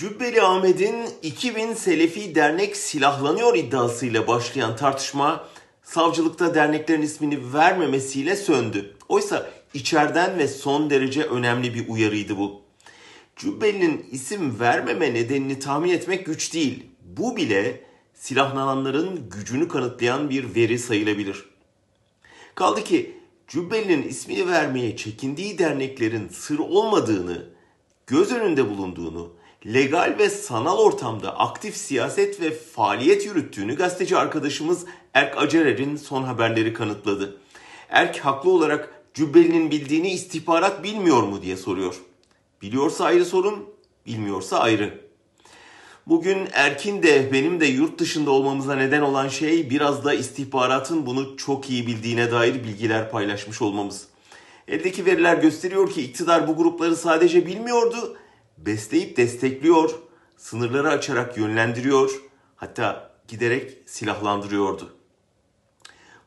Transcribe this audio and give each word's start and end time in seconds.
Cübbeli 0.00 0.42
Ahmet'in 0.42 0.96
2000 1.22 1.74
Selefi 1.74 2.34
Dernek 2.34 2.76
silahlanıyor 2.76 3.54
iddiasıyla 3.54 4.26
başlayan 4.26 4.76
tartışma 4.76 5.48
savcılıkta 5.82 6.54
derneklerin 6.54 7.02
ismini 7.02 7.54
vermemesiyle 7.54 8.36
söndü. 8.36 8.96
Oysa 9.08 9.50
içeriden 9.74 10.38
ve 10.38 10.48
son 10.48 10.90
derece 10.90 11.22
önemli 11.22 11.74
bir 11.74 11.88
uyarıydı 11.88 12.38
bu. 12.38 12.60
Cübbeli'nin 13.36 14.06
isim 14.10 14.60
vermeme 14.60 15.14
nedenini 15.14 15.58
tahmin 15.58 15.90
etmek 15.90 16.26
güç 16.26 16.54
değil. 16.54 16.86
Bu 17.02 17.36
bile 17.36 17.84
silahlananların 18.14 19.28
gücünü 19.30 19.68
kanıtlayan 19.68 20.30
bir 20.30 20.54
veri 20.54 20.78
sayılabilir. 20.78 21.44
Kaldı 22.54 22.84
ki 22.84 23.16
Cübbeli'nin 23.48 24.08
ismini 24.08 24.48
vermeye 24.48 24.96
çekindiği 24.96 25.58
derneklerin 25.58 26.28
sır 26.28 26.58
olmadığını, 26.58 27.46
göz 28.06 28.32
önünde 28.32 28.68
bulunduğunu, 28.68 29.39
legal 29.66 30.16
ve 30.18 30.30
sanal 30.30 30.78
ortamda 30.78 31.38
aktif 31.38 31.76
siyaset 31.76 32.40
ve 32.40 32.50
faaliyet 32.50 33.26
yürüttüğünü 33.26 33.76
gazeteci 33.76 34.16
arkadaşımız 34.16 34.84
Erk 35.14 35.38
Acerer'in 35.38 35.96
son 35.96 36.22
haberleri 36.22 36.72
kanıtladı. 36.72 37.36
Erk 37.88 38.18
haklı 38.18 38.50
olarak 38.50 39.02
Cübbeli'nin 39.14 39.70
bildiğini 39.70 40.10
istihbarat 40.10 40.84
bilmiyor 40.84 41.22
mu 41.22 41.42
diye 41.42 41.56
soruyor. 41.56 41.94
Biliyorsa 42.62 43.04
ayrı 43.04 43.24
sorun, 43.24 43.68
bilmiyorsa 44.06 44.58
ayrı. 44.58 45.00
Bugün 46.06 46.48
Erkin 46.52 47.02
de 47.02 47.32
benim 47.32 47.60
de 47.60 47.66
yurt 47.66 47.98
dışında 47.98 48.30
olmamıza 48.30 48.76
neden 48.76 49.00
olan 49.00 49.28
şey 49.28 49.70
biraz 49.70 50.04
da 50.04 50.14
istihbaratın 50.14 51.06
bunu 51.06 51.36
çok 51.36 51.70
iyi 51.70 51.86
bildiğine 51.86 52.30
dair 52.30 52.54
bilgiler 52.54 53.10
paylaşmış 53.10 53.62
olmamız. 53.62 54.06
Eldeki 54.68 55.06
veriler 55.06 55.36
gösteriyor 55.36 55.90
ki 55.90 56.02
iktidar 56.02 56.48
bu 56.48 56.56
grupları 56.56 56.96
sadece 56.96 57.46
bilmiyordu, 57.46 58.16
besleyip 58.66 59.16
destekliyor, 59.16 59.90
sınırları 60.36 60.88
açarak 60.88 61.38
yönlendiriyor, 61.38 62.10
hatta 62.56 63.10
giderek 63.28 63.78
silahlandırıyordu. 63.86 64.92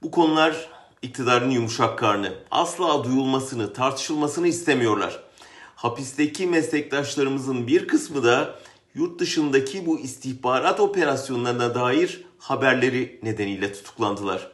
Bu 0.03 0.11
konular 0.11 0.69
iktidarın 1.01 1.49
yumuşak 1.49 1.99
karnı. 1.99 2.33
Asla 2.51 3.03
duyulmasını, 3.03 3.73
tartışılmasını 3.73 4.47
istemiyorlar. 4.47 5.23
Hapisteki 5.75 6.47
meslektaşlarımızın 6.47 7.67
bir 7.67 7.87
kısmı 7.87 8.23
da 8.23 8.59
yurt 8.95 9.19
dışındaki 9.19 9.85
bu 9.85 9.99
istihbarat 9.99 10.79
operasyonlarına 10.79 11.75
dair 11.75 12.25
haberleri 12.37 13.19
nedeniyle 13.23 13.73
tutuklandılar. 13.73 14.51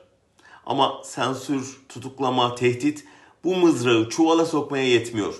Ama 0.66 1.02
sensür, 1.04 1.78
tutuklama, 1.90 2.56
tehdit 2.56 3.06
bu 3.44 3.56
mızrağı 3.56 4.10
çuvala 4.10 4.46
sokmaya 4.46 4.88
yetmiyor. 4.88 5.36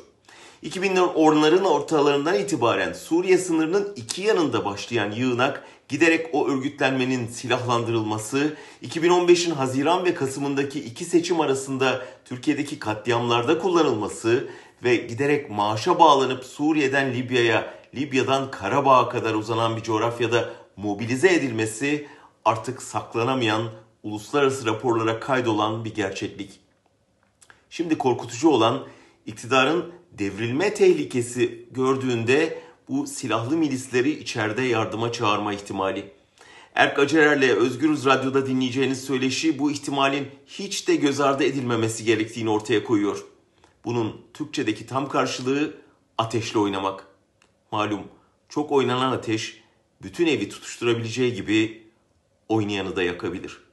2010'ların 0.64 1.64
ortalarından 1.64 2.36
itibaren 2.36 2.94
Suriye 2.94 3.38
sınırının 3.38 3.94
iki 3.96 4.22
yanında 4.22 4.66
başlayan 4.66 5.12
yığınak 5.12 5.64
giderek 5.90 6.30
o 6.34 6.48
örgütlenmenin 6.48 7.28
silahlandırılması, 7.28 8.58
2015'in 8.84 9.56
Haziran 9.56 10.06
ve 10.06 10.14
Kasım'ındaki 10.14 10.80
iki 10.80 11.06
seçim 11.06 11.42
arasında 11.42 12.06
Türkiye'deki 12.26 12.80
katliamlarda 12.80 13.60
kullanılması 13.60 14.48
ve 14.84 14.96
giderek 14.96 15.50
maaşa 15.50 16.00
bağlanıp 16.00 16.46
Suriye'den 16.46 17.14
Libya'ya, 17.14 17.74
Libya'dan 17.96 18.52
Karabağ'a 18.52 19.10
kadar 19.10 19.34
uzanan 19.34 19.78
bir 19.78 19.82
coğrafyada 19.82 20.50
mobilize 20.76 21.34
edilmesi 21.34 22.08
artık 22.46 22.82
saklanamayan, 22.82 23.64
uluslararası 24.04 24.66
raporlara 24.66 25.20
kaydolan 25.20 25.86
bir 25.86 25.96
gerçeklik. 25.96 26.60
Şimdi 27.70 27.98
korkutucu 27.98 28.50
olan 28.50 28.84
iktidarın 29.30 29.92
devrilme 30.12 30.74
tehlikesi 30.74 31.66
gördüğünde 31.72 32.64
bu 32.90 33.08
silahlı 33.08 33.58
milisleri 33.58 34.10
içeride 34.10 34.62
yardıma 34.62 35.12
çağırma 35.12 35.54
ihtimali. 35.54 36.12
Erk 36.76 37.00
Acerer'le 37.00 37.56
Özgürüz 37.56 38.06
Radyo'da 38.06 38.48
dinleyeceğiniz 38.48 39.04
söyleşi 39.04 39.60
bu 39.60 39.72
ihtimalin 39.72 40.28
hiç 40.46 40.88
de 40.88 40.96
göz 40.96 41.20
ardı 41.20 41.44
edilmemesi 41.44 42.06
gerektiğini 42.06 42.50
ortaya 42.50 42.84
koyuyor. 42.84 43.26
Bunun 43.86 44.22
Türkçedeki 44.34 44.88
tam 44.88 45.10
karşılığı 45.10 45.74
ateşle 46.18 46.60
oynamak. 46.60 47.08
Malum 47.72 48.02
çok 48.50 48.72
oynanan 48.72 49.12
ateş 49.12 49.64
bütün 50.02 50.28
evi 50.28 50.50
tutuşturabileceği 50.50 51.34
gibi 51.34 51.84
oynayanı 52.48 52.96
da 52.96 53.04
yakabilir.'' 53.04 53.69